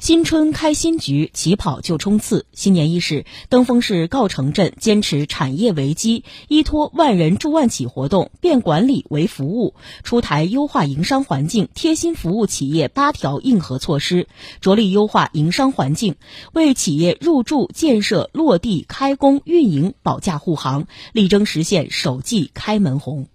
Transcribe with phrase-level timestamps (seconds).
[0.00, 9.74] 新春开新局起跑就冲刺新年伊始登封市告城镇坚持产业为基依托万人助万企活动变管理为服务
[10.04, 14.28] 出台优化营商环境贴心服务企业八条硬核措施
[14.60, 16.14] 着力优化营商环境
[16.52, 23.26] 为企业入驻建设落地开工运营保驾护航力争实现首季开门红。